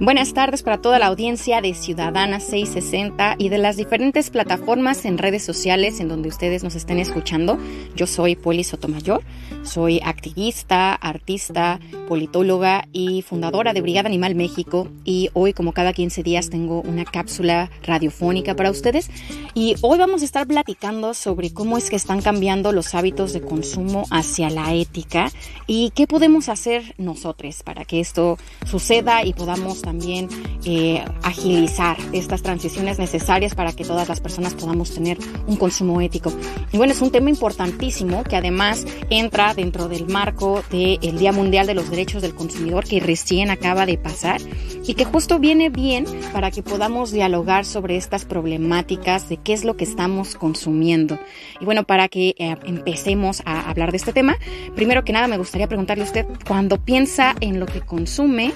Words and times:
Buenas 0.00 0.32
tardes 0.32 0.62
para 0.62 0.80
toda 0.80 1.00
la 1.00 1.06
audiencia 1.06 1.60
de 1.60 1.74
Ciudadana 1.74 2.38
660 2.38 3.34
y 3.36 3.48
de 3.48 3.58
las 3.58 3.76
diferentes 3.76 4.30
plataformas 4.30 5.04
en 5.04 5.18
redes 5.18 5.42
sociales 5.42 5.98
en 5.98 6.06
donde 6.06 6.28
ustedes 6.28 6.62
nos 6.62 6.76
estén 6.76 7.00
escuchando. 7.00 7.58
Yo 7.96 8.06
soy 8.06 8.36
Poli 8.36 8.62
Sotomayor, 8.62 9.24
soy 9.64 10.00
activista, 10.04 10.94
artista, 10.94 11.80
politóloga 12.06 12.86
y 12.92 13.22
fundadora 13.22 13.72
de 13.72 13.80
Brigada 13.80 14.08
Animal 14.08 14.36
México 14.36 14.86
y 15.04 15.30
hoy 15.32 15.52
como 15.52 15.72
cada 15.72 15.92
15 15.92 16.22
días 16.22 16.48
tengo 16.48 16.80
una 16.82 17.04
cápsula 17.04 17.68
radiofónica 17.82 18.54
para 18.54 18.70
ustedes 18.70 19.10
y 19.52 19.74
hoy 19.82 19.98
vamos 19.98 20.22
a 20.22 20.26
estar 20.26 20.46
platicando 20.46 21.12
sobre 21.12 21.52
cómo 21.52 21.76
es 21.76 21.90
que 21.90 21.96
están 21.96 22.22
cambiando 22.22 22.70
los 22.70 22.94
hábitos 22.94 23.32
de 23.32 23.40
consumo 23.40 24.04
hacia 24.12 24.48
la 24.48 24.74
ética 24.74 25.32
y 25.66 25.90
qué 25.90 26.06
podemos 26.06 26.48
hacer 26.48 26.94
nosotros 26.98 27.64
para 27.64 27.84
que 27.84 27.98
esto 27.98 28.38
suceda 28.64 29.24
y 29.24 29.32
podamos 29.32 29.82
también 29.88 30.28
eh, 30.66 31.02
agilizar 31.22 31.96
estas 32.12 32.42
transiciones 32.42 32.98
necesarias 32.98 33.54
para 33.54 33.72
que 33.72 33.84
todas 33.84 34.06
las 34.06 34.20
personas 34.20 34.52
podamos 34.52 34.90
tener 34.90 35.16
un 35.46 35.56
consumo 35.56 36.02
ético. 36.02 36.30
Y 36.72 36.76
bueno, 36.76 36.92
es 36.92 37.00
un 37.00 37.10
tema 37.10 37.30
importantísimo 37.30 38.22
que 38.22 38.36
además 38.36 38.84
entra 39.08 39.54
dentro 39.54 39.88
del 39.88 40.06
marco 40.06 40.62
del 40.70 41.18
Día 41.18 41.32
Mundial 41.32 41.66
de 41.66 41.72
los 41.72 41.88
Derechos 41.88 42.20
del 42.20 42.34
Consumidor 42.34 42.84
que 42.84 43.00
recién 43.00 43.48
acaba 43.48 43.86
de 43.86 43.96
pasar 43.96 44.42
y 44.88 44.94
que 44.94 45.04
justo 45.04 45.38
viene 45.38 45.68
bien 45.68 46.06
para 46.32 46.50
que 46.50 46.62
podamos 46.62 47.12
dialogar 47.12 47.66
sobre 47.66 47.98
estas 47.98 48.24
problemáticas 48.24 49.28
de 49.28 49.36
qué 49.36 49.52
es 49.52 49.62
lo 49.62 49.76
que 49.76 49.84
estamos 49.84 50.34
consumiendo. 50.34 51.18
Y 51.60 51.66
bueno, 51.66 51.84
para 51.84 52.08
que 52.08 52.34
eh, 52.38 52.56
empecemos 52.64 53.42
a 53.44 53.68
hablar 53.68 53.90
de 53.90 53.98
este 53.98 54.14
tema, 54.14 54.38
primero 54.74 55.04
que 55.04 55.12
nada 55.12 55.28
me 55.28 55.36
gustaría 55.36 55.66
preguntarle 55.66 56.04
a 56.04 56.06
usted, 56.06 56.26
cuando 56.46 56.82
piensa 56.82 57.36
en 57.40 57.60
lo 57.60 57.66
que 57.66 57.82
consume, 57.82 58.54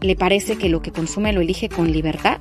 ¿le 0.00 0.16
parece 0.16 0.58
que 0.58 0.68
lo 0.68 0.82
que 0.82 0.90
consume 0.90 1.32
lo 1.32 1.40
elige 1.40 1.68
con 1.68 1.92
libertad? 1.92 2.40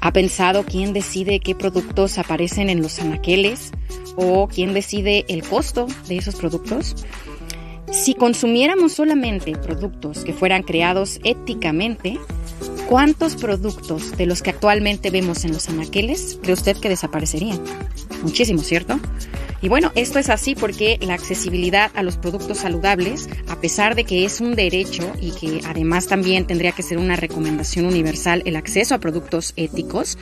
¿Ha 0.00 0.10
pensado 0.10 0.64
quién 0.64 0.94
decide 0.94 1.40
qué 1.40 1.54
productos 1.54 2.16
aparecen 2.16 2.70
en 2.70 2.80
los 2.80 3.00
anaqueles? 3.00 3.72
¿O 4.16 4.48
quién 4.48 4.72
decide 4.72 5.26
el 5.28 5.42
costo 5.42 5.86
de 6.08 6.16
esos 6.16 6.36
productos? 6.36 7.04
Si 7.90 8.14
consumiéramos 8.14 8.92
solamente 8.92 9.52
productos 9.52 10.24
que 10.24 10.32
fueran 10.32 10.62
creados 10.62 11.20
éticamente, 11.24 12.18
¿cuántos 12.88 13.36
productos 13.36 14.16
de 14.16 14.26
los 14.26 14.42
que 14.42 14.50
actualmente 14.50 15.10
vemos 15.10 15.44
en 15.44 15.52
los 15.52 15.68
anaqueles 15.68 16.38
cree 16.42 16.54
usted 16.54 16.76
que 16.76 16.88
desaparecerían? 16.88 17.60
Muchísimo, 18.22 18.62
¿cierto? 18.62 18.98
Y 19.60 19.68
bueno, 19.68 19.90
esto 19.96 20.20
es 20.20 20.28
así 20.28 20.54
porque 20.54 20.98
la 21.00 21.14
accesibilidad 21.14 21.90
a 21.94 22.04
los 22.04 22.16
productos 22.16 22.58
saludables, 22.58 23.28
a 23.48 23.60
pesar 23.60 23.96
de 23.96 24.04
que 24.04 24.24
es 24.24 24.40
un 24.40 24.54
derecho 24.54 25.12
y 25.20 25.32
que 25.32 25.60
además 25.66 26.06
también 26.06 26.46
tendría 26.46 26.70
que 26.70 26.84
ser 26.84 26.98
una 26.98 27.16
recomendación 27.16 27.84
universal 27.84 28.42
el 28.44 28.54
acceso 28.54 28.94
a 28.94 28.98
productos 28.98 29.54
éticos, 29.56 30.16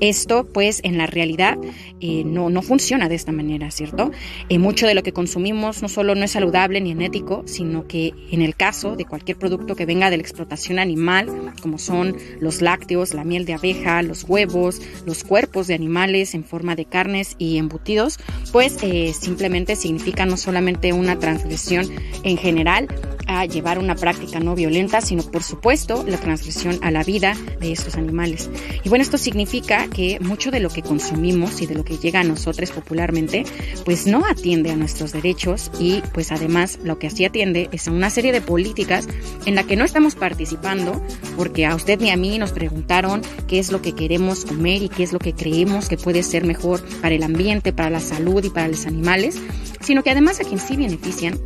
esto 0.00 0.46
pues 0.46 0.80
en 0.84 0.96
la 0.96 1.06
realidad 1.06 1.58
eh, 2.00 2.22
no, 2.24 2.48
no 2.48 2.62
funciona 2.62 3.10
de 3.10 3.14
esta 3.14 3.30
manera, 3.30 3.70
¿cierto? 3.70 4.10
Eh, 4.48 4.58
mucho 4.58 4.86
de 4.86 4.94
lo 4.94 5.02
que 5.02 5.12
consumimos 5.12 5.82
no 5.82 5.88
solo 5.88 6.14
no 6.14 6.24
es 6.24 6.30
saludable 6.30 6.80
ni 6.80 6.92
en 6.92 7.02
ético, 7.02 7.42
sino 7.46 7.86
que 7.86 8.14
en 8.30 8.40
el 8.40 8.56
caso 8.56 8.96
de 8.96 9.04
cualquier 9.04 9.36
producto 9.36 9.76
que 9.76 9.84
venga 9.84 10.08
de 10.08 10.16
la 10.16 10.22
explotación 10.22 10.78
animal, 10.78 11.52
como 11.60 11.78
son 11.78 12.16
los 12.40 12.62
lácteos, 12.62 13.12
la 13.12 13.24
miel 13.24 13.44
de 13.44 13.52
abeja, 13.52 14.02
los 14.02 14.24
huevos, 14.24 14.80
los 15.04 15.24
cuerpos 15.24 15.66
de 15.66 15.74
animales 15.74 16.34
en 16.34 16.44
forma 16.44 16.74
de 16.74 16.86
carnes 16.86 17.34
y 17.38 17.58
embutidos, 17.58 18.18
pues 18.50 18.77
eh, 18.82 19.12
simplemente 19.18 19.76
significa 19.76 20.26
no 20.26 20.36
solamente 20.36 20.92
una 20.92 21.18
transgresión 21.18 21.86
en 22.22 22.36
general 22.36 22.88
a 23.28 23.44
llevar 23.44 23.78
una 23.78 23.94
práctica 23.94 24.40
no 24.40 24.56
violenta, 24.56 25.00
sino 25.00 25.22
por 25.22 25.44
supuesto 25.44 26.04
la 26.06 26.16
transgresión 26.16 26.78
a 26.82 26.90
la 26.90 27.04
vida 27.04 27.36
de 27.60 27.70
estos 27.70 27.94
animales. 27.94 28.50
Y 28.82 28.88
bueno, 28.88 29.02
esto 29.02 29.18
significa 29.18 29.86
que 29.88 30.18
mucho 30.20 30.50
de 30.50 30.60
lo 30.60 30.70
que 30.70 30.82
consumimos 30.82 31.60
y 31.60 31.66
de 31.66 31.74
lo 31.74 31.84
que 31.84 31.98
llega 31.98 32.20
a 32.20 32.24
nosotros 32.24 32.70
popularmente, 32.72 33.44
pues 33.84 34.06
no 34.06 34.24
atiende 34.26 34.70
a 34.70 34.76
nuestros 34.76 35.12
derechos 35.12 35.70
y 35.78 36.02
pues 36.12 36.32
además 36.32 36.78
lo 36.82 36.98
que 36.98 37.06
así 37.06 37.24
atiende 37.24 37.68
es 37.70 37.86
a 37.86 37.92
una 37.92 38.10
serie 38.10 38.32
de 38.32 38.40
políticas 38.40 39.06
en 39.44 39.54
la 39.54 39.64
que 39.64 39.76
no 39.76 39.84
estamos 39.84 40.14
participando 40.14 41.00
porque 41.36 41.66
a 41.66 41.74
usted 41.74 42.00
ni 42.00 42.10
a 42.10 42.16
mí 42.16 42.38
nos 42.38 42.52
preguntaron 42.52 43.22
qué 43.46 43.58
es 43.58 43.70
lo 43.70 43.82
que 43.82 43.94
queremos 43.94 44.46
comer 44.46 44.82
y 44.82 44.88
qué 44.88 45.02
es 45.02 45.12
lo 45.12 45.18
que 45.18 45.34
creemos 45.34 45.88
que 45.88 45.98
puede 45.98 46.22
ser 46.22 46.44
mejor 46.44 46.82
para 47.02 47.14
el 47.14 47.22
ambiente, 47.22 47.72
para 47.72 47.90
la 47.90 48.00
salud 48.00 48.42
y 48.42 48.50
para 48.50 48.68
los 48.68 48.86
animales, 48.86 49.38
sino 49.80 50.02
que 50.02 50.10
además 50.10 50.40
a 50.40 50.44
quien 50.44 50.58
sí 50.58 50.76
benefician 50.76 51.38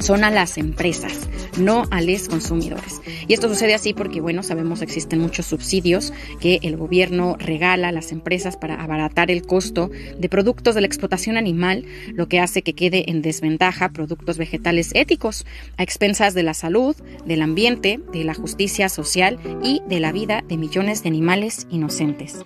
son 0.00 0.24
a 0.24 0.30
las 0.30 0.58
empresas, 0.58 1.28
no 1.58 1.84
a 1.90 2.00
los 2.00 2.28
consumidores. 2.28 3.00
Y 3.26 3.34
esto 3.34 3.48
sucede 3.48 3.74
así 3.74 3.94
porque, 3.94 4.20
bueno, 4.20 4.42
sabemos 4.42 4.80
que 4.80 4.84
existen 4.84 5.20
muchos 5.20 5.46
subsidios 5.46 6.12
que 6.40 6.58
el 6.62 6.76
gobierno 6.76 7.36
regala 7.38 7.88
a 7.88 7.92
las 7.92 8.12
empresas 8.12 8.56
para 8.56 8.82
abaratar 8.82 9.30
el 9.30 9.42
costo 9.42 9.90
de 10.18 10.28
productos 10.28 10.74
de 10.74 10.80
la 10.82 10.86
explotación 10.86 11.36
animal, 11.36 11.84
lo 12.12 12.28
que 12.28 12.40
hace 12.40 12.62
que 12.62 12.74
quede 12.74 13.10
en 13.10 13.22
desventaja 13.22 13.90
productos 13.90 14.38
vegetales 14.38 14.90
éticos, 14.94 15.46
a 15.76 15.82
expensas 15.82 16.34
de 16.34 16.42
la 16.42 16.54
salud, 16.54 16.96
del 17.24 17.42
ambiente, 17.42 18.00
de 18.12 18.24
la 18.24 18.34
justicia 18.34 18.88
social 18.88 19.38
y 19.62 19.82
de 19.88 20.00
la 20.00 20.12
vida 20.12 20.42
de 20.46 20.56
millones 20.56 21.02
de 21.02 21.08
animales 21.08 21.66
inocentes. 21.70 22.44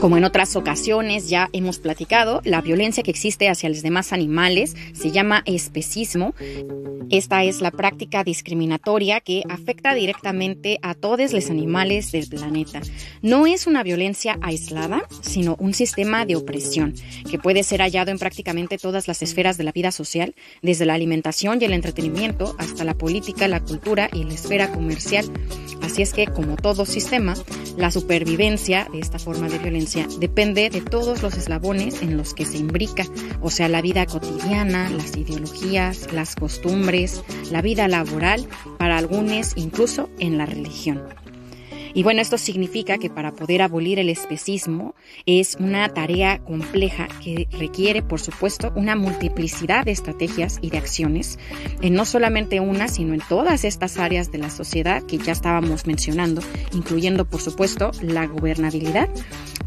Como 0.00 0.16
en 0.16 0.22
otras 0.24 0.54
ocasiones 0.54 1.28
ya 1.28 1.50
hemos 1.52 1.80
platicado, 1.80 2.40
la 2.44 2.60
violencia 2.60 3.02
que 3.02 3.10
existe 3.10 3.48
hacia 3.48 3.68
los 3.68 3.82
demás 3.82 4.12
animales 4.12 4.76
se 4.92 5.10
llama 5.10 5.42
especismo. 5.44 6.34
Esta 7.10 7.42
es 7.42 7.60
la 7.60 7.72
práctica 7.72 8.22
discriminatoria 8.22 9.20
que 9.20 9.42
afecta 9.48 9.94
directamente 9.94 10.78
a 10.82 10.94
todos 10.94 11.32
los 11.32 11.50
animales 11.50 12.12
del 12.12 12.28
planeta. 12.28 12.80
No 13.22 13.46
es 13.46 13.66
una 13.66 13.82
violencia 13.82 14.38
aislada, 14.40 15.02
sino 15.22 15.56
un 15.58 15.74
sistema 15.74 16.26
de 16.26 16.36
opresión 16.36 16.94
que 17.28 17.38
puede 17.38 17.64
ser 17.64 17.80
hallado 17.80 18.12
en 18.12 18.18
prácticamente 18.18 18.78
todas 18.78 19.08
las 19.08 19.22
esferas 19.22 19.58
de 19.58 19.64
la 19.64 19.72
vida 19.72 19.90
social, 19.90 20.34
desde 20.62 20.86
la 20.86 20.94
alimentación 20.94 21.60
y 21.60 21.64
el 21.64 21.72
entretenimiento 21.72 22.54
hasta 22.58 22.84
la 22.84 22.94
política, 22.94 23.48
la 23.48 23.60
cultura 23.60 24.10
y 24.12 24.22
la 24.24 24.34
esfera 24.34 24.70
comercial. 24.70 25.24
Así 25.82 26.02
es 26.02 26.12
que, 26.12 26.26
como 26.26 26.56
todo 26.56 26.84
sistema, 26.84 27.34
la 27.78 27.90
supervivencia 27.92 28.88
de 28.92 28.98
esta 28.98 29.18
forma 29.18 29.48
de 29.48 29.58
violencia 29.58 30.06
depende 30.18 30.68
de 30.68 30.80
todos 30.80 31.22
los 31.22 31.34
eslabones 31.36 32.02
en 32.02 32.16
los 32.16 32.34
que 32.34 32.44
se 32.44 32.58
imbrica, 32.58 33.04
o 33.40 33.50
sea, 33.50 33.68
la 33.68 33.80
vida 33.80 34.04
cotidiana, 34.04 34.90
las 34.90 35.16
ideologías, 35.16 36.12
las 36.12 36.34
costumbres, 36.34 37.22
la 37.52 37.62
vida 37.62 37.86
laboral, 37.86 38.46
para 38.78 38.98
algunos 38.98 39.52
incluso 39.56 40.10
en 40.18 40.38
la 40.38 40.46
religión. 40.46 41.02
Y 41.94 42.02
bueno, 42.02 42.20
esto 42.20 42.38
significa 42.38 42.98
que 42.98 43.10
para 43.10 43.32
poder 43.32 43.62
abolir 43.62 43.98
el 43.98 44.08
especismo 44.08 44.94
es 45.26 45.56
una 45.58 45.88
tarea 45.88 46.38
compleja 46.38 47.08
que 47.22 47.48
requiere, 47.52 48.02
por 48.02 48.20
supuesto, 48.20 48.72
una 48.74 48.96
multiplicidad 48.96 49.84
de 49.84 49.92
estrategias 49.92 50.58
y 50.60 50.70
de 50.70 50.78
acciones, 50.78 51.38
en 51.80 51.94
no 51.94 52.04
solamente 52.04 52.60
una, 52.60 52.88
sino 52.88 53.14
en 53.14 53.20
todas 53.28 53.64
estas 53.64 53.98
áreas 53.98 54.30
de 54.30 54.38
la 54.38 54.50
sociedad 54.50 55.02
que 55.02 55.18
ya 55.18 55.32
estábamos 55.32 55.86
mencionando, 55.86 56.42
incluyendo, 56.72 57.24
por 57.24 57.40
supuesto, 57.40 57.90
la 58.02 58.26
gobernabilidad, 58.26 59.08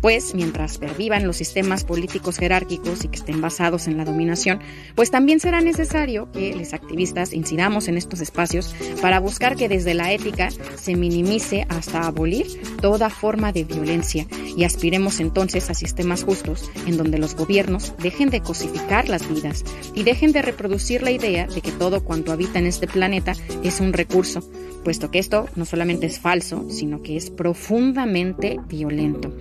pues 0.01 0.33
mientras 0.33 0.77
pervivan 0.77 1.27
los 1.27 1.37
sistemas 1.37 1.83
políticos 1.83 2.37
jerárquicos 2.37 3.05
y 3.05 3.07
que 3.07 3.17
estén 3.17 3.39
basados 3.39 3.87
en 3.87 3.97
la 3.97 4.05
dominación, 4.05 4.59
pues 4.95 5.11
también 5.11 5.39
será 5.39 5.61
necesario 5.61 6.31
que 6.31 6.55
los 6.55 6.73
activistas 6.73 7.33
incidamos 7.33 7.87
en 7.87 7.97
estos 7.97 8.19
espacios 8.19 8.73
para 9.01 9.19
buscar 9.19 9.55
que 9.55 9.69
desde 9.69 9.93
la 9.93 10.11
ética 10.11 10.49
se 10.75 10.95
minimice 10.95 11.65
hasta 11.69 12.10
abolir 12.11 12.45
toda 12.81 13.09
forma 13.09 13.51
de 13.51 13.63
violencia 13.63 14.27
y 14.55 14.63
aspiremos 14.63 15.19
entonces 15.19 15.69
a 15.69 15.73
sistemas 15.73 16.23
justos 16.23 16.69
en 16.85 16.97
donde 16.97 17.17
los 17.17 17.35
gobiernos 17.35 17.93
dejen 18.01 18.29
de 18.29 18.41
cosificar 18.41 19.09
las 19.09 19.27
vidas 19.27 19.63
y 19.95 20.03
dejen 20.03 20.31
de 20.31 20.41
reproducir 20.41 21.01
la 21.03 21.11
idea 21.11 21.47
de 21.47 21.61
que 21.61 21.71
todo 21.71 22.03
cuanto 22.03 22.31
habita 22.31 22.59
en 22.59 22.67
este 22.67 22.87
planeta 22.87 23.33
es 23.63 23.79
un 23.79 23.93
recurso, 23.93 24.43
puesto 24.83 25.11
que 25.11 25.19
esto 25.19 25.47
no 25.55 25.65
solamente 25.65 26.05
es 26.05 26.19
falso, 26.19 26.65
sino 26.69 27.01
que 27.01 27.17
es 27.17 27.29
profundamente 27.29 28.59
violento. 28.67 29.31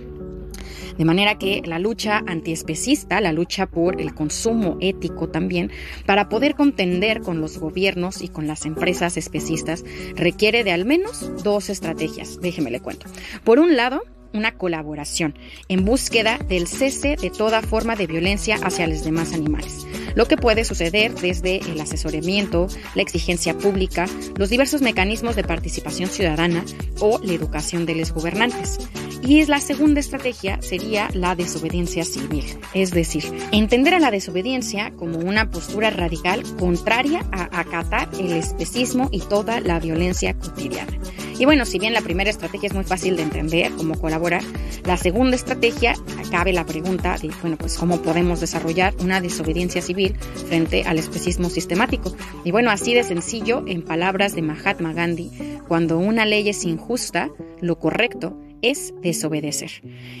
De 0.97 1.05
manera 1.05 1.37
que 1.37 1.61
la 1.65 1.79
lucha 1.79 2.21
antiespecista, 2.27 3.21
la 3.21 3.33
lucha 3.33 3.65
por 3.65 3.99
el 4.01 4.13
consumo 4.13 4.77
ético 4.81 5.29
también, 5.29 5.71
para 6.05 6.29
poder 6.29 6.55
contender 6.55 7.21
con 7.21 7.41
los 7.41 7.57
gobiernos 7.57 8.21
y 8.21 8.27
con 8.27 8.47
las 8.47 8.65
empresas 8.65 9.17
especistas, 9.17 9.83
requiere 10.15 10.63
de 10.63 10.71
al 10.71 10.85
menos 10.85 11.43
dos 11.43 11.69
estrategias. 11.69 12.39
Déjeme 12.41 12.71
le 12.71 12.79
cuento. 12.79 13.07
Por 13.43 13.59
un 13.59 13.75
lado, 13.75 14.01
una 14.33 14.53
colaboración 14.57 15.37
en 15.67 15.85
búsqueda 15.85 16.37
del 16.37 16.67
cese 16.67 17.15
de 17.15 17.29
toda 17.29 17.61
forma 17.61 17.95
de 17.95 18.07
violencia 18.07 18.57
hacia 18.63 18.87
los 18.87 19.03
demás 19.03 19.33
animales, 19.33 19.85
lo 20.15 20.25
que 20.27 20.37
puede 20.37 20.63
suceder 20.63 21.13
desde 21.15 21.57
el 21.57 21.79
asesoramiento, 21.79 22.67
la 22.95 23.01
exigencia 23.01 23.57
pública, 23.57 24.05
los 24.37 24.49
diversos 24.49 24.81
mecanismos 24.81 25.35
de 25.35 25.43
participación 25.43 26.09
ciudadana 26.09 26.63
o 26.99 27.19
la 27.23 27.33
educación 27.33 27.85
de 27.85 27.95
los 27.95 28.11
gobernantes. 28.13 28.79
Y 29.23 29.45
la 29.45 29.59
segunda 29.59 29.99
estrategia 29.99 30.59
sería 30.61 31.09
la 31.13 31.35
desobediencia 31.35 32.03
civil, 32.03 32.43
es 32.73 32.91
decir, 32.91 33.23
entender 33.51 33.93
a 33.93 33.99
la 33.99 34.09
desobediencia 34.09 34.91
como 34.97 35.19
una 35.19 35.51
postura 35.51 35.91
radical 35.91 36.43
contraria 36.57 37.23
a 37.31 37.59
acatar 37.59 38.09
el 38.19 38.31
especismo 38.31 39.09
y 39.11 39.19
toda 39.19 39.59
la 39.59 39.79
violencia 39.79 40.33
cotidiana. 40.33 40.97
Y 41.37 41.45
bueno, 41.45 41.65
si 41.65 41.79
bien 41.79 41.93
la 41.93 42.01
primera 42.01 42.29
estrategia 42.29 42.67
es 42.67 42.73
muy 42.73 42.83
fácil 42.83 43.15
de 43.15 43.23
entender 43.23 43.71
cómo 43.77 43.99
colaborar, 43.99 44.43
la 44.85 44.97
segunda 44.97 45.35
estrategia 45.35 45.93
cabe 46.29 46.53
la 46.53 46.65
pregunta 46.65 47.15
de, 47.21 47.31
bueno, 47.41 47.57
pues 47.57 47.77
cómo 47.77 48.01
podemos 48.01 48.41
desarrollar 48.41 48.93
una 48.99 49.21
desobediencia 49.21 49.81
civil 49.81 50.15
frente 50.47 50.83
al 50.83 50.99
especismo 50.99 51.49
sistemático. 51.49 52.15
Y 52.43 52.51
bueno, 52.51 52.69
así 52.69 52.93
de 52.93 53.03
sencillo, 53.03 53.63
en 53.67 53.83
palabras 53.83 54.35
de 54.35 54.41
Mahatma 54.41 54.93
Gandhi, 54.93 55.31
cuando 55.67 55.97
una 55.99 56.25
ley 56.25 56.49
es 56.49 56.63
injusta, 56.63 57.29
lo 57.59 57.79
correcto 57.79 58.37
es 58.61 58.93
desobedecer. 59.01 59.71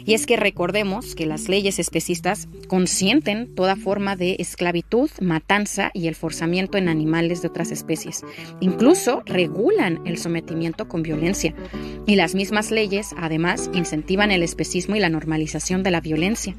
Y 0.05 0.13
es 0.13 0.25
que 0.25 0.37
recordemos 0.37 1.15
que 1.15 1.25
las 1.25 1.49
leyes 1.49 1.79
especistas 1.79 2.47
consienten 2.67 3.53
toda 3.55 3.75
forma 3.75 4.15
de 4.15 4.35
esclavitud, 4.39 5.09
matanza 5.21 5.91
y 5.93 6.07
el 6.07 6.15
forzamiento 6.15 6.77
en 6.77 6.89
animales 6.89 7.41
de 7.41 7.47
otras 7.49 7.71
especies. 7.71 8.23
Incluso 8.59 9.23
regulan 9.25 10.01
el 10.05 10.17
sometimiento 10.17 10.87
con 10.87 11.03
violencia. 11.03 11.53
Y 12.05 12.15
las 12.15 12.35
mismas 12.35 12.71
leyes, 12.71 13.11
además, 13.17 13.69
incentivan 13.73 14.31
el 14.31 14.43
especismo 14.43 14.95
y 14.95 14.99
la 14.99 15.09
normalización 15.09 15.83
de 15.83 15.91
la 15.91 16.01
violencia. 16.01 16.55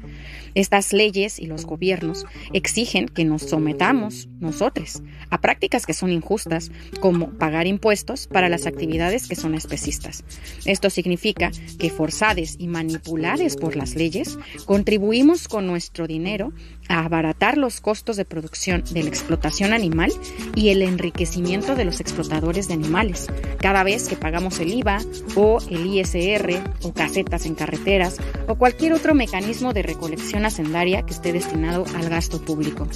Estas 0.55 0.93
leyes 0.93 1.39
y 1.39 1.47
los 1.47 1.65
gobiernos 1.65 2.25
exigen 2.53 3.07
que 3.07 3.25
nos 3.25 3.41
sometamos 3.43 4.27
nosotros 4.39 5.01
a 5.29 5.41
prácticas 5.41 5.85
que 5.85 5.93
son 5.93 6.11
injustas, 6.11 6.71
como 6.99 7.31
pagar 7.31 7.65
impuestos 7.65 8.27
para 8.27 8.49
las 8.49 8.67
actividades 8.67 9.27
que 9.27 9.35
son 9.35 9.55
especistas. 9.55 10.23
Esto 10.65 10.89
significa 10.89 11.51
que 11.73 11.89
forzadas 11.89 12.55
y 12.57 12.67
manipuladas 12.67 13.55
por 13.55 13.75
las 13.75 13.95
leyes, 13.95 14.37
contribuimos 14.65 15.47
con 15.47 15.67
nuestro 15.67 16.07
dinero 16.07 16.53
a 16.87 17.05
abaratar 17.05 17.57
los 17.57 17.81
costos 17.81 18.17
de 18.17 18.25
producción 18.25 18.83
de 18.91 19.03
la 19.03 19.09
explotación 19.09 19.73
animal 19.73 20.11
y 20.55 20.69
el 20.69 20.81
enriquecimiento 20.81 21.75
de 21.75 21.85
los 21.85 21.99
explotadores 21.99 22.67
de 22.67 22.73
animales, 22.73 23.27
cada 23.59 23.83
vez 23.83 24.07
que 24.07 24.15
pagamos 24.15 24.59
el 24.59 24.73
IVA 24.73 24.99
o 25.35 25.59
el 25.69 25.85
ISR 25.85 26.61
o 26.83 26.93
casetas 26.93 27.45
en 27.45 27.55
carreteras 27.55 28.17
o 28.47 28.55
cualquier 28.55 28.93
otro 28.93 29.13
mecanismo 29.13 29.73
de 29.73 29.83
recolección 29.83 30.45
hacendaria 30.45 31.03
que 31.03 31.13
esté 31.13 31.33
destinado 31.33 31.85
al 31.95 32.09
gasto 32.09 32.41
público. 32.41 32.87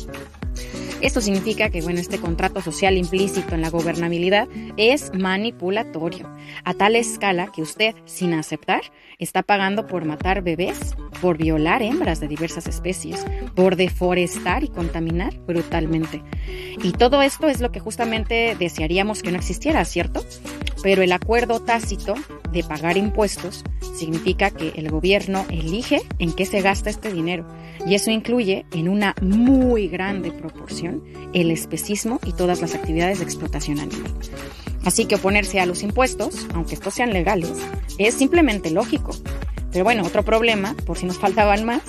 Esto 0.99 1.21
significa 1.21 1.69
que 1.69 1.81
bueno, 1.81 1.99
este 1.99 2.17
contrato 2.17 2.61
social 2.61 2.97
implícito 2.97 3.53
en 3.53 3.61
la 3.61 3.69
gobernabilidad 3.69 4.47
es 4.77 5.11
manipulatorio, 5.13 6.27
a 6.63 6.73
tal 6.73 6.95
escala 6.95 7.51
que 7.51 7.61
usted, 7.61 7.93
sin 8.05 8.33
aceptar, 8.33 8.81
está 9.19 9.43
pagando 9.43 9.85
por 9.85 10.05
matar 10.05 10.41
bebés, 10.41 10.95
por 11.21 11.37
violar 11.37 11.83
hembras 11.83 12.19
de 12.19 12.27
diversas 12.27 12.65
especies, 12.65 13.23
por 13.55 13.75
deforestar 13.75 14.63
y 14.63 14.69
contaminar 14.69 15.37
brutalmente. 15.45 16.23
Y 16.81 16.93
todo 16.93 17.21
esto 17.21 17.47
es 17.47 17.61
lo 17.61 17.71
que 17.71 17.79
justamente 17.79 18.55
desearíamos 18.57 19.21
que 19.21 19.31
no 19.31 19.37
existiera, 19.37 19.85
¿cierto? 19.85 20.25
Pero 20.81 21.03
el 21.03 21.11
acuerdo 21.11 21.59
tácito 21.59 22.15
de 22.51 22.63
pagar 22.63 22.97
impuestos 22.97 23.63
significa 23.95 24.49
que 24.49 24.69
el 24.75 24.89
gobierno 24.89 25.45
elige 25.49 26.01
en 26.17 26.33
qué 26.33 26.45
se 26.45 26.61
gasta 26.61 26.89
este 26.89 27.11
dinero 27.11 27.45
y 27.85 27.95
eso 27.95 28.11
incluye 28.11 28.65
en 28.71 28.89
una 28.89 29.15
muy 29.21 29.87
grande 29.87 30.31
proporción 30.31 31.03
el 31.33 31.51
especismo 31.51 32.19
y 32.25 32.33
todas 32.33 32.61
las 32.61 32.75
actividades 32.75 33.19
de 33.19 33.25
explotación 33.25 33.79
animal. 33.79 34.11
Así 34.83 35.05
que 35.05 35.15
oponerse 35.15 35.59
a 35.59 35.65
los 35.65 35.83
impuestos, 35.83 36.47
aunque 36.53 36.75
estos 36.75 36.93
sean 36.93 37.11
legales, 37.11 37.53
es 37.97 38.13
simplemente 38.13 38.71
lógico. 38.71 39.11
Pero 39.71 39.83
bueno, 39.83 40.03
otro 40.05 40.23
problema, 40.23 40.75
por 40.85 40.97
si 40.97 41.05
nos 41.05 41.17
faltaban 41.17 41.65
más, 41.65 41.81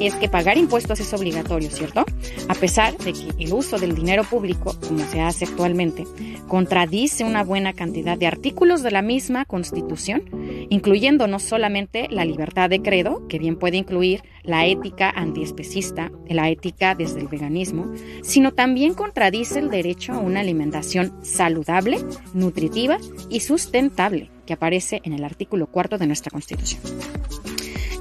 es 0.00 0.14
que 0.14 0.28
pagar 0.28 0.56
impuestos 0.58 1.00
es 1.00 1.12
obligatorio, 1.12 1.70
¿cierto? 1.70 2.04
A 2.48 2.54
pesar 2.54 2.96
de 2.98 3.12
que 3.12 3.28
el 3.38 3.52
uso 3.52 3.78
del 3.78 3.94
dinero 3.94 4.24
público, 4.24 4.76
como 4.86 5.00
se 5.00 5.20
hace 5.20 5.44
actualmente, 5.44 6.06
contradice 6.46 7.24
una 7.24 7.42
buena 7.42 7.72
cantidad 7.72 8.16
de 8.16 8.26
artículos 8.26 8.82
de 8.82 8.92
la 8.92 9.02
misma 9.02 9.44
Constitución, 9.44 10.22
incluyendo 10.70 11.26
no 11.26 11.38
solamente 11.38 12.08
la 12.10 12.24
libertad 12.24 12.70
de 12.70 12.82
credo, 12.82 13.26
que 13.28 13.38
bien 13.38 13.56
puede 13.56 13.76
incluir 13.76 14.22
la 14.42 14.66
ética 14.66 15.10
antiespecista, 15.10 16.10
la 16.28 16.48
ética 16.50 16.94
desde 16.94 17.20
el 17.20 17.28
veganismo, 17.28 17.92
sino 18.22 18.52
también 18.52 18.94
contradice 18.94 19.58
el 19.58 19.70
derecho 19.70 20.12
a 20.12 20.18
una 20.18 20.40
alimentación 20.40 21.12
saludable, 21.22 21.98
nutritiva 22.34 22.98
y 23.28 23.40
sustentable, 23.40 24.30
que 24.46 24.54
aparece 24.54 25.00
en 25.04 25.12
el 25.12 25.24
artículo 25.24 25.66
cuarto 25.66 25.98
de 25.98 26.06
nuestra 26.06 26.30
Constitución. 26.30 26.80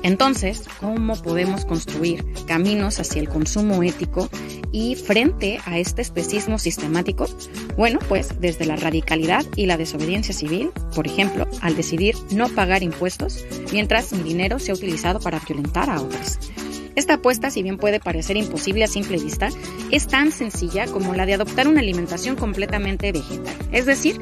Entonces, 0.04 0.64
¿cómo 0.80 1.16
podemos 1.22 1.66
construir 1.66 2.24
caminos 2.48 3.00
hacia 3.00 3.20
el 3.20 3.28
consumo 3.28 3.84
ético 3.84 4.30
y 4.72 4.96
frente 4.96 5.60
a 5.66 5.80
este 5.80 6.02
especismo 6.02 6.60
sistemático? 6.60 7.28
Bueno, 7.78 8.00
pues 8.10 8.42
desde 8.42 8.66
la 8.66 8.76
radicalidad 8.76 9.46
y 9.56 9.68
la 9.68 9.78
desobediencia 9.78 10.34
civil, 10.34 10.72
por 10.96 11.06
ejemplo, 11.06 11.48
al 11.62 11.76
decidir 11.76 12.16
no 12.32 12.50
pagar 12.50 12.82
impuestos 12.82 13.46
mientras 13.72 14.12
mi 14.14 14.24
dinero 14.24 14.58
sea 14.58 14.74
utilizado 14.74 15.20
para 15.20 15.40
violentar 15.40 15.92
a 15.92 16.02
otros. 16.02 16.40
Esta 16.96 17.14
apuesta, 17.14 17.52
si 17.52 17.62
bien 17.62 17.78
puede 17.78 18.00
parecer 18.00 18.38
imposible 18.38 18.84
a 18.84 18.88
simple 18.88 19.20
vista, 19.20 19.50
es 19.92 20.08
tan 20.08 20.32
sencilla 20.32 20.88
como 20.88 21.14
la 21.14 21.28
de 21.28 21.36
adoptar 21.36 21.68
una 21.68 21.82
alimentación 21.82 22.36
completamente 22.36 23.12
vegetal. 23.12 23.56
Es 23.72 23.86
decir, 23.86 24.18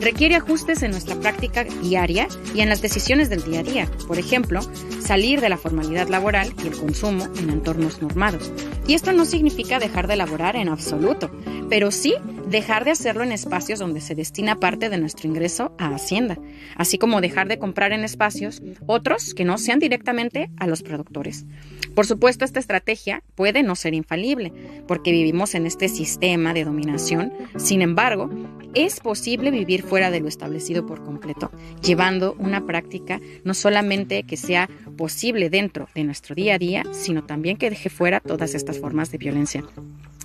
requiere 0.00 0.36
ajustes 0.36 0.84
en 0.84 0.92
nuestra 0.92 1.16
práctica 1.16 1.64
diaria 1.64 2.28
y 2.54 2.60
en 2.60 2.68
las 2.68 2.82
decisiones 2.82 3.28
del 3.30 3.42
día 3.42 3.60
a 3.60 3.64
día. 3.64 3.90
Por 4.06 4.20
ejemplo, 4.20 4.60
salir 5.00 5.40
de 5.40 5.48
la 5.48 5.56
formalidad 5.56 6.08
laboral 6.08 6.54
y 6.62 6.68
el 6.68 6.76
consumo 6.76 7.26
en 7.40 7.50
entornos 7.50 8.00
normados. 8.00 8.52
Y 8.86 8.94
esto 8.94 9.12
no 9.12 9.24
significa 9.24 9.80
dejar 9.80 10.06
de 10.06 10.14
elaborar 10.14 10.54
en 10.54 10.68
absoluto, 10.68 11.32
pero 11.70 11.92
sí 11.92 12.16
dejar 12.48 12.84
de 12.84 12.90
hacerlo 12.90 13.22
en 13.22 13.30
espacios 13.30 13.78
donde 13.78 14.00
se 14.00 14.16
destina 14.16 14.58
parte 14.58 14.90
de 14.90 14.98
nuestro 14.98 15.28
ingreso 15.28 15.72
a 15.78 15.94
Hacienda, 15.94 16.36
así 16.76 16.98
como 16.98 17.20
dejar 17.20 17.46
de 17.46 17.60
comprar 17.60 17.92
en 17.92 18.02
espacios 18.02 18.60
otros 18.86 19.34
que 19.34 19.44
no 19.44 19.56
sean 19.56 19.78
directamente 19.78 20.50
a 20.58 20.66
los 20.66 20.82
productores. 20.82 21.46
Por 21.94 22.06
supuesto, 22.06 22.44
esta 22.44 22.58
estrategia 22.58 23.22
puede 23.36 23.62
no 23.62 23.76
ser 23.76 23.94
infalible, 23.94 24.52
porque 24.88 25.12
vivimos 25.12 25.54
en 25.54 25.66
este 25.66 25.88
sistema 25.88 26.54
de 26.54 26.64
dominación. 26.64 27.32
Sin 27.56 27.82
embargo, 27.82 28.30
es 28.74 28.98
posible 28.98 29.52
vivir 29.52 29.82
fuera 29.82 30.10
de 30.10 30.20
lo 30.20 30.28
establecido 30.28 30.86
por 30.86 31.04
completo, 31.04 31.52
llevando 31.82 32.34
una 32.38 32.66
práctica 32.66 33.20
no 33.44 33.54
solamente 33.54 34.24
que 34.24 34.36
sea 34.36 34.68
posible 34.96 35.50
dentro 35.50 35.88
de 35.94 36.04
nuestro 36.04 36.34
día 36.34 36.54
a 36.54 36.58
día, 36.58 36.82
sino 36.92 37.24
también 37.24 37.56
que 37.56 37.70
deje 37.70 37.90
fuera 37.90 38.18
todas 38.18 38.54
estas 38.54 38.78
formas 38.80 39.12
de 39.12 39.18
violencia. 39.18 39.64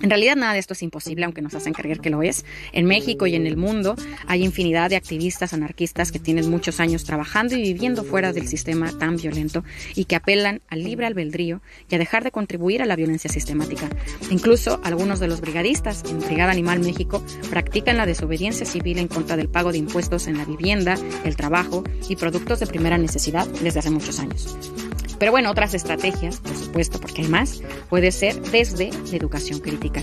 En 0.02 0.10
realidad 0.10 0.36
nada 0.36 0.52
de 0.52 0.58
esto 0.58 0.74
es 0.74 0.82
imposible, 0.82 1.24
aunque 1.24 1.40
nos 1.40 1.54
hacen 1.54 1.72
creer 1.72 2.00
que 2.00 2.10
lo 2.10 2.22
es. 2.22 2.44
En 2.72 2.84
México 2.84 3.26
y 3.26 3.34
en 3.34 3.46
el 3.46 3.56
mundo 3.56 3.96
hay 4.26 4.44
infinidad 4.44 4.90
de 4.90 4.96
activistas 4.96 5.54
anarquistas 5.54 6.12
que 6.12 6.18
tienen 6.18 6.50
muchos 6.50 6.80
años 6.80 7.04
trabajando 7.04 7.54
y 7.54 7.62
viviendo 7.62 8.04
fuera 8.04 8.34
del 8.34 8.46
sistema 8.46 8.92
tan 8.98 9.16
violento 9.16 9.64
y 9.94 10.04
que 10.04 10.16
apelan 10.16 10.60
al 10.68 10.84
libre 10.84 11.06
albedrío 11.06 11.62
y 11.88 11.94
a 11.94 11.98
dejar 11.98 12.24
de 12.24 12.30
contribuir 12.30 12.82
a 12.82 12.86
la 12.86 12.94
violencia 12.94 13.30
sistemática. 13.30 13.88
Incluso 14.30 14.80
algunos 14.84 15.18
de 15.18 15.28
los 15.28 15.40
brigadistas 15.40 16.04
en 16.04 16.20
Brigada 16.20 16.52
Animal 16.52 16.80
México 16.80 17.24
practican 17.48 17.96
la 17.96 18.04
desobediencia 18.04 18.66
civil 18.66 18.98
en 18.98 19.08
contra 19.08 19.36
del 19.38 19.48
pago 19.48 19.72
de 19.72 19.78
impuestos 19.78 20.26
en 20.26 20.36
la 20.36 20.44
vivienda, 20.44 20.96
el 21.24 21.36
trabajo 21.36 21.84
y 22.06 22.16
productos 22.16 22.60
de 22.60 22.66
primera 22.66 22.98
necesidad 22.98 23.46
desde 23.62 23.78
hace 23.78 23.90
muchos 23.90 24.20
años. 24.20 24.75
Pero 25.18 25.32
bueno, 25.32 25.50
otras 25.50 25.74
estrategias, 25.74 26.40
por 26.40 26.56
supuesto, 26.56 27.00
porque 27.00 27.22
hay 27.22 27.28
más, 27.28 27.62
puede 27.88 28.12
ser 28.12 28.40
desde 28.40 28.90
la 28.90 29.16
educación 29.16 29.60
crítica. 29.60 30.02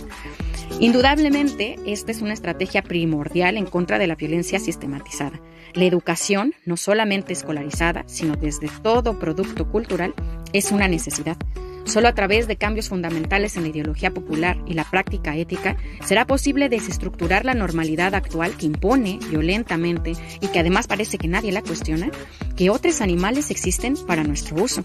Indudablemente, 0.79 1.77
esta 1.85 2.11
es 2.11 2.21
una 2.21 2.33
estrategia 2.33 2.81
primordial 2.81 3.57
en 3.57 3.65
contra 3.65 3.99
de 3.99 4.07
la 4.07 4.15
violencia 4.15 4.59
sistematizada. 4.59 5.39
La 5.73 5.85
educación, 5.85 6.53
no 6.65 6.77
solamente 6.77 7.33
escolarizada, 7.33 8.03
sino 8.07 8.35
desde 8.35 8.69
todo 8.81 9.19
producto 9.19 9.69
cultural, 9.69 10.13
es 10.51 10.71
una 10.71 10.87
necesidad. 10.87 11.37
Solo 11.85 12.07
a 12.07 12.15
través 12.15 12.47
de 12.47 12.55
cambios 12.55 12.89
fundamentales 12.89 13.57
en 13.57 13.63
la 13.63 13.69
ideología 13.69 14.11
popular 14.11 14.57
y 14.65 14.73
la 14.73 14.89
práctica 14.89 15.35
ética 15.35 15.75
será 16.05 16.25
posible 16.25 16.69
desestructurar 16.69 17.43
la 17.43 17.53
normalidad 17.53 18.15
actual 18.15 18.55
que 18.55 18.67
impone 18.67 19.19
violentamente 19.29 20.13
y 20.39 20.47
que 20.47 20.59
además 20.59 20.87
parece 20.87 21.17
que 21.17 21.27
nadie 21.27 21.51
la 21.51 21.61
cuestiona, 21.61 22.09
que 22.55 22.69
otros 22.69 23.01
animales 23.01 23.51
existen 23.51 23.95
para 24.07 24.23
nuestro 24.23 24.63
uso. 24.63 24.83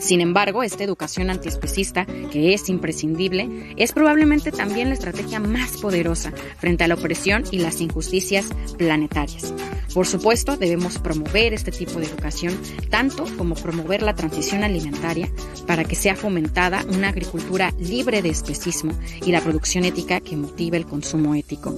Sin 0.00 0.22
embargo, 0.22 0.62
esta 0.62 0.82
educación 0.82 1.30
antiespecista, 1.30 2.06
que 2.06 2.54
es 2.54 2.68
imprescindible, 2.68 3.74
es 3.76 3.92
probablemente 3.92 4.50
también 4.50 4.88
la 4.88 4.94
estrategia 4.94 5.40
más 5.40 5.76
poderosa 5.76 6.32
frente 6.58 6.84
a 6.84 6.88
la 6.88 6.94
opresión 6.94 7.44
y 7.50 7.58
las 7.58 7.80
injusticias 7.80 8.46
planetarias. 8.78 9.54
Por 9.92 10.06
supuesto, 10.06 10.56
debemos 10.56 10.98
promover 10.98 11.52
este 11.52 11.70
tipo 11.70 12.00
de 12.00 12.06
educación, 12.06 12.58
tanto 12.88 13.26
como 13.36 13.54
promover 13.54 14.02
la 14.02 14.14
transición 14.14 14.64
alimentaria 14.64 15.28
para 15.66 15.84
que 15.84 15.96
sea 15.96 16.16
fomentada 16.16 16.84
una 16.88 17.08
agricultura 17.08 17.72
libre 17.78 18.22
de 18.22 18.30
especismo 18.30 18.92
y 19.24 19.32
la 19.32 19.42
producción 19.42 19.84
ética 19.84 20.20
que 20.20 20.36
motive 20.36 20.78
el 20.78 20.86
consumo 20.86 21.34
ético. 21.34 21.74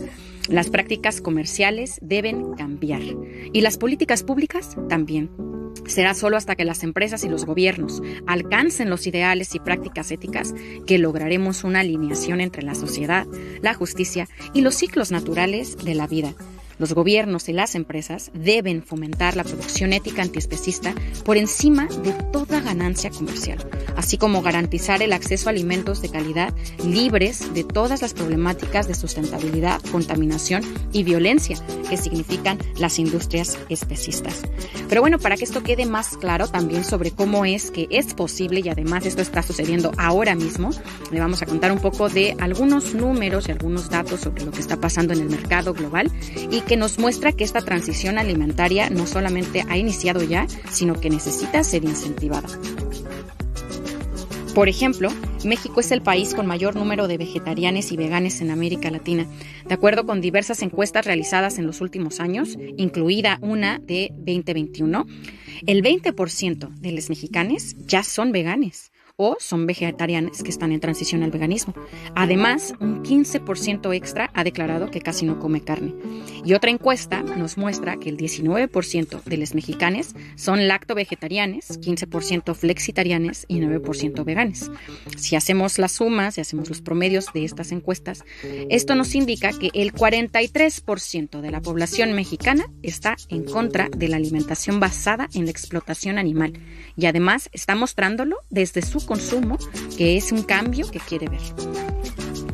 Las 0.49 0.71
prácticas 0.71 1.21
comerciales 1.21 1.99
deben 2.03 2.55
cambiar 2.55 3.03
y 3.53 3.61
las 3.61 3.79
políticas 3.79 4.23
públicas 4.23 4.77
también. 4.89 5.31
Será 5.87 6.15
solo 6.15 6.37
hasta 6.37 6.55
que 6.55 6.65
las 6.65 6.83
empresas 6.85 7.25
y 7.25 7.29
los 7.29 7.45
gobiernos 7.45 8.03
alcancen 8.27 8.91
los 8.91 9.07
ideales 9.07 9.55
y 9.55 9.61
prácticas 9.61 10.11
éticas 10.11 10.55
que 10.87 10.99
lograremos 10.99 11.65
una 11.65 11.81
alineación 11.81 12.41
entre 12.41 12.63
la 12.63 12.75
sociedad, 12.75 13.27
la 13.63 13.75
justicia 13.75 14.29
y 14.53 14.61
los 14.61 14.75
ciclos 14.75 15.11
naturales 15.11 15.77
de 15.79 15.95
la 15.95 16.07
vida 16.07 16.35
los 16.79 16.93
gobiernos 16.95 17.49
y 17.49 17.53
las 17.53 17.75
empresas 17.75 18.31
deben 18.35 18.83
fomentar 18.83 19.37
la 19.37 19.45
producción 19.45 19.93
ética 19.93 20.23
antiespecista 20.23 20.95
por 21.25 21.37
encima 21.37 21.87
de 21.87 22.13
toda 22.33 22.61
ganancia 22.61 23.11
comercial, 23.11 23.59
así 23.97 24.19
como 24.19 24.43
garantizar 24.43 25.03
el 25.03 25.13
acceso 25.13 25.49
a 25.49 25.53
alimentos 25.53 26.03
de 26.03 26.11
calidad 26.11 26.55
libres 26.85 27.55
de 27.55 27.65
todas 27.65 28.03
las 28.03 28.15
problemáticas 28.15 28.89
de 28.89 28.95
sustentabilidad, 28.95 29.81
contaminación 29.91 30.63
y 30.93 31.03
violencia 31.05 31.57
que 31.89 31.97
significan 31.97 32.59
las 32.77 32.99
industrias 32.99 33.59
especistas. 33.69 34.43
Pero 34.89 35.01
bueno, 35.01 35.19
para 35.19 35.37
que 35.37 35.45
esto 35.45 35.63
quede 35.63 35.87
más 35.87 36.17
claro 36.17 36.49
también 36.49 36.85
sobre 36.85 37.11
cómo 37.11 37.45
es 37.45 37.71
que 37.71 37.87
es 37.91 38.15
posible 38.15 38.61
y 38.61 38.69
además 38.69 39.07
esto 39.07 39.23
está 39.23 39.43
sucediendo 39.43 39.93
ahora 39.99 40.35
mismo, 40.35 40.71
le 41.11 41.21
vamos 41.21 41.43
a 41.43 41.47
contar 41.47 41.73
un 41.73 41.79
poco 41.79 42.09
de 42.09 42.37
algunos 42.41 42.95
números 42.95 43.49
y 43.49 43.53
algunos 43.53 43.91
datos 43.91 44.21
sobre 44.21 44.45
lo 44.45 44.51
que 44.51 44.61
está 44.61 44.77
pasando 44.77 45.13
en 45.13 45.21
el 45.21 45.31
mercado 45.31 45.73
global 45.75 46.11
y 46.51 46.61
nos 46.77 46.99
muestra 46.99 47.33
que 47.33 47.45
esta 47.45 47.61
transición 47.61 48.19
alimentaria 48.19 48.91
no 48.91 49.07
solamente 49.07 49.65
ha 49.69 49.77
iniciado 49.77 50.23
ya, 50.23 50.47
sino 50.71 51.01
que 51.01 51.11
necesita 51.11 51.63
ser 51.65 51.85
incentivada. 51.85 52.49
Por 54.55 54.69
ejemplo, 54.69 55.09
México 55.45 55.81
es 55.81 55.91
el 55.93 56.03
país 56.03 56.35
con 56.35 56.47
mayor 56.47 56.77
número 56.77 57.09
de 57.09 57.17
vegetarianos 57.17 57.91
y 57.91 57.97
veganes 57.97 58.43
en 58.43 58.51
América 58.51 58.91
Latina, 58.91 59.27
de 59.67 59.75
acuerdo 59.75 60.05
con 60.05 60.21
diversas 60.21 60.61
encuestas 60.61 61.07
realizadas 61.07 61.59
en 61.59 61.67
los 61.67 61.81
últimos 61.81 62.21
años, 62.21 62.59
incluida 62.77 63.39
una 63.41 63.79
de 63.79 64.11
2021. 64.19 65.07
El 65.67 65.83
20% 65.83 66.69
de 66.75 66.93
los 66.93 67.09
mexicanos 67.09 67.77
ya 67.87 68.03
son 68.03 68.31
veganes 68.31 68.92
o 69.17 69.37
son 69.39 69.67
vegetarianos 69.67 70.43
que 70.43 70.51
están 70.51 70.73
en 70.73 70.81
transición 70.81 71.23
al 71.23 71.31
veganismo. 71.31 71.75
Además, 72.15 72.75
un 72.81 73.03
15% 73.03 73.95
extra 73.95 74.31
ha 74.35 74.45
declarado 74.45 74.91
que 74.91 75.01
casi 75.01 75.27
no 75.27 75.39
come 75.39 75.61
carne. 75.61 75.95
Y 76.45 76.55
otra 76.55 76.71
encuesta 76.71 77.23
nos 77.23 77.57
muestra 77.57 77.97
que 77.97 78.09
el 78.09 78.17
19% 78.17 79.23
de 79.25 79.37
los 79.37 79.55
mexicanos 79.55 80.15
son 80.37 80.67
lacto-vegetarianos, 80.69 81.81
15% 81.81 82.55
flexitarianos 82.55 83.45
y 83.49 83.61
9% 83.61 84.25
veganes. 84.25 84.71
Si 85.17 85.37
hacemos 85.37 85.79
las 85.79 85.93
sumas 85.93 86.39
y 86.39 86.41
hacemos 86.41 86.69
los 86.69 86.81
promedios 86.81 87.27
de 87.33 87.45
estas 87.45 87.73
encuestas, 87.73 88.25
esto 88.71 88.95
nos 88.95 89.15
indica 89.15 89.53
que 89.53 89.71
el 89.75 89.93
43% 89.93 91.41
de 91.41 91.51
la 91.51 91.61
población 91.61 92.13
mexicana 92.13 92.65
está 92.83 93.17
en 93.29 93.45
contra 93.45 93.89
de 93.89 94.09
la 94.09 94.17
alimentación 94.17 94.81
basada 94.81 95.29
en 95.35 95.45
la 95.45 95.51
explotación 95.51 96.19
animal 96.19 96.53
y 96.97 97.07
además 97.07 97.49
está 97.53 97.75
mostrándolo 97.75 98.39
desde 98.51 98.83
su 98.83 99.02
consumo, 99.05 99.59
que 99.97 100.17
es 100.17 100.33
un 100.33 100.43
cambio 100.43 100.91
que 100.91 101.01
quiere 101.01 101.29
ver. 101.29 101.41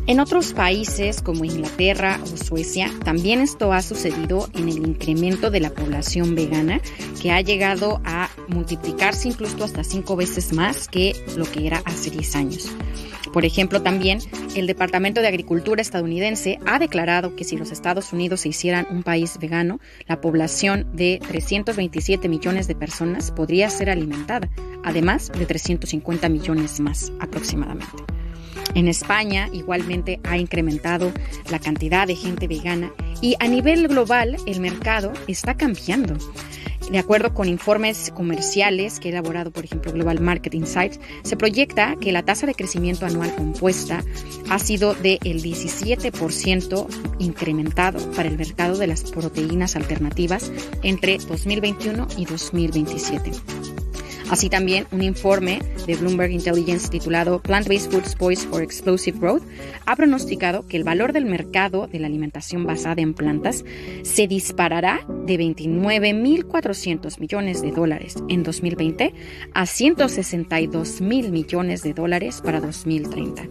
En 0.09 0.21
otros 0.21 0.55
países 0.55 1.21
como 1.21 1.45
Inglaterra 1.45 2.19
o 2.33 2.37
Suecia, 2.43 2.91
también 3.05 3.43
esto 3.43 3.75
ha 3.75 3.83
sucedido 3.83 4.49
en 4.55 4.71
el 4.71 4.79
incremento 4.79 5.51
de 5.51 5.61
la 5.61 5.69
población 5.69 6.35
vegana, 6.35 6.81
que 7.21 7.31
ha 7.31 7.43
llegado 7.43 8.01
a 8.07 8.31
multiplicarse 8.49 9.29
incluso 9.29 9.65
hasta 9.65 9.85
cinco 9.85 10.17
veces 10.17 10.55
más 10.55 10.89
que 10.89 11.15
lo 11.37 11.45
que 11.45 11.67
era 11.67 11.83
hace 11.85 12.09
10 12.09 12.37
años. 12.37 12.71
Por 13.35 13.45
ejemplo, 13.45 13.83
también 13.83 14.21
el 14.57 14.67
Departamento 14.67 15.21
de 15.21 15.29
Agricultura 15.29 15.83
estadounidense 15.83 16.59
ha 16.67 16.79
declarado 16.79 17.37
que 17.37 17.45
si 17.45 17.57
los 17.57 17.71
Estados 17.71 18.13
Unidos 18.13 18.41
se 18.41 18.49
hicieran 18.49 18.87
un 18.91 19.03
país 19.03 19.39
vegano, 19.39 19.81
la 20.07 20.21
población 20.21 20.87
de 20.95 21.21
327 21.27 22.29
millones 22.29 22.67
de 22.67 22.75
personas 22.75 23.31
podría 23.31 23.71
ser 23.71 23.91
alimentada, 23.91 24.49
además 24.85 25.31
de 25.33 25.47
350 25.47 26.29
millones 26.29 26.81
más 26.81 27.13
aproximadamente. 27.21 28.05
En 28.75 28.89
España 28.89 29.49
igualmente 29.53 30.21
ha 30.25 30.37
incrementado 30.37 31.13
la 31.51 31.59
cantidad 31.59 32.07
de 32.07 32.17
gente 32.17 32.47
vegana 32.47 32.93
y 33.21 33.35
a 33.41 33.49
nivel 33.49 33.89
global 33.89 34.37
el 34.47 34.61
mercado 34.61 35.13
está 35.27 35.57
cambiando. 35.57 36.17
De 36.91 36.99
acuerdo 36.99 37.35
con 37.35 37.49
informes 37.49 38.11
comerciales 38.15 38.99
que 38.99 39.09
ha 39.09 39.11
elaborado, 39.11 39.51
por 39.51 39.65
ejemplo, 39.65 39.93
Global 39.93 40.21
Market 40.21 40.55
Insights, 40.55 40.99
se 41.23 41.37
proyecta 41.37 41.97
que 42.01 42.13
la 42.13 42.23
tasa 42.23 42.47
de 42.47 42.55
crecimiento 42.55 43.05
anual 43.05 43.35
compuesta 43.35 44.03
ha 44.49 44.59
sido 44.59 44.95
del 44.95 45.19
17% 45.21 46.87
incrementado 47.19 48.11
para 48.13 48.29
el 48.29 48.39
mercado 48.39 48.79
de 48.79 48.87
las 48.87 49.11
proteínas 49.11 49.77
alternativas 49.77 50.51
entre 50.83 51.19
2021 51.19 52.09
y 52.17 52.25
2027. 52.25 53.78
Así 54.31 54.51
también, 54.51 54.87
un 54.93 55.03
informe 55.03 55.61
de 55.87 55.97
Bloomberg 55.97 56.31
Intelligence 56.33 56.89
titulado 56.91 57.41
Plant-Based 57.41 57.91
Foods 57.91 58.15
Poised 58.15 58.49
for 58.51 58.63
Explosive 58.63 59.19
Growth 59.19 59.43
ha 59.87 59.97
pronosticado 59.97 60.67
que 60.67 60.77
el 60.77 60.85
valor 60.85 61.15
del 61.15 61.25
mercado 61.25 61.87
de 61.87 61.99
la 61.99 62.09
alimentación 62.09 62.65
basada 62.65 63.01
en 63.01 63.15
plantas 63.15 63.65
se 64.03 64.27
disparará 64.27 65.01
de 65.25 65.39
29.400 65.39 67.19
millones 67.21 67.63
de 67.63 67.71
dólares 67.71 68.17
en 68.29 68.43
2020 68.43 69.15
a 69.55 69.63
162.000 69.63 71.31
millones 71.31 71.83
de 71.83 71.95
dólares 71.95 72.43
para 72.45 72.61
2030. 72.61 73.49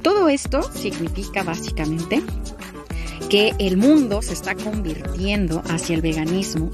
Todo 0.01 0.29
esto 0.29 0.63
significa 0.73 1.43
básicamente 1.43 2.23
que 3.29 3.53
el 3.59 3.77
mundo 3.77 4.23
se 4.23 4.33
está 4.33 4.55
convirtiendo 4.55 5.61
hacia 5.69 5.95
el 5.95 6.01
veganismo 6.01 6.71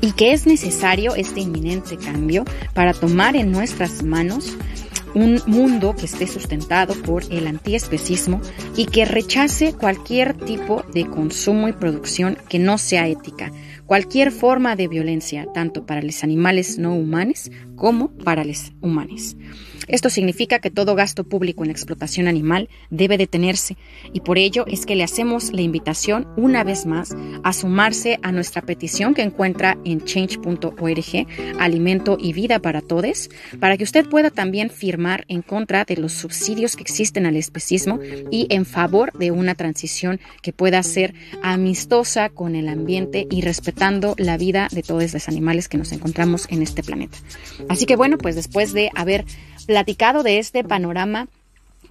y 0.00 0.12
que 0.12 0.32
es 0.32 0.46
necesario 0.46 1.14
este 1.14 1.40
inminente 1.40 1.96
cambio 1.96 2.44
para 2.74 2.92
tomar 2.92 3.36
en 3.36 3.50
nuestras 3.50 4.02
manos 4.02 4.52
un 5.14 5.40
mundo 5.46 5.94
que 5.94 6.06
esté 6.06 6.26
sustentado 6.26 6.94
por 7.02 7.24
el 7.30 7.46
antiespecismo 7.46 8.40
y 8.76 8.86
que 8.86 9.04
rechace 9.04 9.74
cualquier 9.74 10.34
tipo 10.34 10.84
de 10.92 11.06
consumo 11.06 11.68
y 11.68 11.72
producción 11.72 12.36
que 12.48 12.58
no 12.58 12.78
sea 12.78 13.08
ética, 13.08 13.52
cualquier 13.86 14.32
forma 14.32 14.76
de 14.76 14.88
violencia, 14.88 15.46
tanto 15.52 15.84
para 15.84 16.02
los 16.02 16.22
animales 16.24 16.78
no 16.78 16.94
humanos 16.94 17.50
como 17.82 18.12
para 18.18 18.44
los 18.44 18.70
humanos. 18.80 19.34
Esto 19.88 20.08
significa 20.08 20.60
que 20.60 20.70
todo 20.70 20.94
gasto 20.94 21.24
público 21.24 21.64
en 21.64 21.70
explotación 21.70 22.28
animal 22.28 22.68
debe 22.90 23.18
detenerse 23.18 23.76
y 24.12 24.20
por 24.20 24.38
ello 24.38 24.64
es 24.68 24.86
que 24.86 24.94
le 24.94 25.02
hacemos 25.02 25.52
la 25.52 25.62
invitación 25.62 26.28
una 26.36 26.62
vez 26.62 26.86
más 26.86 27.14
a 27.42 27.52
sumarse 27.52 28.20
a 28.22 28.30
nuestra 28.30 28.62
petición 28.62 29.14
que 29.14 29.22
encuentra 29.22 29.76
en 29.84 30.04
change.org, 30.04 31.26
Alimento 31.58 32.16
y 32.20 32.32
Vida 32.32 32.60
para 32.60 32.80
Todos, 32.80 33.30
para 33.58 33.76
que 33.76 33.82
usted 33.82 34.08
pueda 34.08 34.30
también 34.30 34.70
firmar 34.70 35.24
en 35.26 35.42
contra 35.42 35.84
de 35.84 35.96
los 35.96 36.12
subsidios 36.12 36.76
que 36.76 36.82
existen 36.82 37.26
al 37.26 37.36
especismo 37.36 37.98
y 38.30 38.46
en 38.50 38.64
favor 38.64 39.12
de 39.12 39.32
una 39.32 39.56
transición 39.56 40.20
que 40.40 40.52
pueda 40.52 40.80
ser 40.84 41.14
amistosa 41.42 42.28
con 42.28 42.54
el 42.54 42.68
ambiente 42.68 43.26
y 43.28 43.40
respetando 43.40 44.14
la 44.18 44.36
vida 44.36 44.68
de 44.70 44.82
todos 44.84 45.12
los 45.12 45.28
animales 45.28 45.68
que 45.68 45.78
nos 45.78 45.90
encontramos 45.90 46.46
en 46.48 46.62
este 46.62 46.84
planeta. 46.84 47.18
Así 47.72 47.86
que 47.86 47.96
bueno, 47.96 48.18
pues 48.18 48.34
después 48.34 48.72
de 48.72 48.90
haber 48.94 49.24
platicado 49.66 50.22
de 50.22 50.38
este 50.38 50.64
panorama 50.64 51.28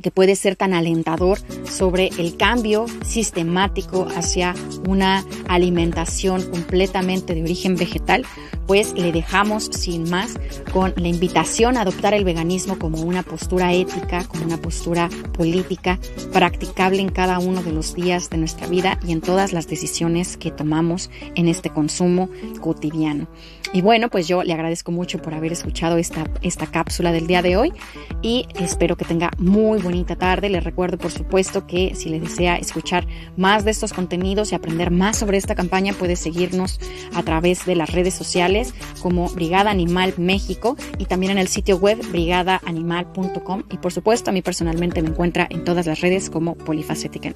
que 0.01 0.11
puede 0.11 0.35
ser 0.35 0.55
tan 0.55 0.73
alentador 0.73 1.39
sobre 1.69 2.09
el 2.17 2.37
cambio 2.37 2.85
sistemático 3.05 4.07
hacia 4.15 4.53
una 4.87 5.25
alimentación 5.47 6.43
completamente 6.49 7.35
de 7.35 7.43
origen 7.43 7.75
vegetal, 7.75 8.25
pues 8.67 8.93
le 8.93 9.11
dejamos 9.11 9.65
sin 9.65 10.09
más 10.09 10.39
con 10.71 10.93
la 10.95 11.07
invitación 11.07 11.77
a 11.77 11.81
adoptar 11.81 12.13
el 12.13 12.23
veganismo 12.23 12.79
como 12.79 13.01
una 13.01 13.23
postura 13.23 13.73
ética, 13.73 14.23
como 14.25 14.45
una 14.45 14.57
postura 14.57 15.09
política, 15.33 15.99
practicable 16.31 17.01
en 17.01 17.09
cada 17.09 17.39
uno 17.39 17.63
de 17.63 17.71
los 17.71 17.95
días 17.95 18.29
de 18.29 18.37
nuestra 18.37 18.67
vida 18.67 18.99
y 19.05 19.11
en 19.11 19.21
todas 19.21 19.51
las 19.53 19.67
decisiones 19.67 20.37
que 20.37 20.51
tomamos 20.51 21.09
en 21.35 21.47
este 21.47 21.69
consumo 21.69 22.29
cotidiano. 22.61 23.27
Y 23.73 23.81
bueno, 23.81 24.09
pues 24.09 24.27
yo 24.27 24.43
le 24.43 24.53
agradezco 24.53 24.91
mucho 24.91 25.21
por 25.21 25.33
haber 25.33 25.53
escuchado 25.53 25.97
esta, 25.97 26.25
esta 26.41 26.67
cápsula 26.67 27.11
del 27.11 27.27
día 27.27 27.41
de 27.41 27.55
hoy 27.55 27.73
y 28.21 28.45
espero 28.55 28.97
que 28.97 29.05
tenga 29.05 29.31
muy 29.37 29.81
buen 29.81 29.90
bonita 29.91 30.15
tarde. 30.15 30.49
Les 30.49 30.63
recuerdo, 30.63 30.97
por 30.97 31.11
supuesto, 31.11 31.67
que 31.67 31.93
si 31.95 32.09
les 32.09 32.21
desea 32.21 32.55
escuchar 32.55 33.05
más 33.35 33.65
de 33.65 33.71
estos 33.71 33.91
contenidos 33.91 34.51
y 34.51 34.55
aprender 34.55 34.89
más 34.89 35.17
sobre 35.17 35.37
esta 35.37 35.53
campaña, 35.53 35.93
puede 35.93 36.15
seguirnos 36.15 36.79
a 37.13 37.23
través 37.23 37.65
de 37.65 37.75
las 37.75 37.91
redes 37.91 38.13
sociales 38.13 38.73
como 39.01 39.29
Brigada 39.29 39.69
Animal 39.69 40.13
México 40.17 40.77
y 40.97 41.05
también 41.05 41.33
en 41.33 41.37
el 41.39 41.49
sitio 41.49 41.77
web 41.77 41.99
brigadaanimal.com. 42.09 43.63
Y 43.69 43.77
por 43.77 43.91
supuesto, 43.91 44.29
a 44.29 44.33
mí 44.33 44.41
personalmente 44.41 45.01
me 45.01 45.09
encuentra 45.09 45.45
en 45.49 45.65
todas 45.65 45.85
las 45.85 45.99
redes 45.99 46.29
como 46.29 46.55
Polifacética. 46.55 47.33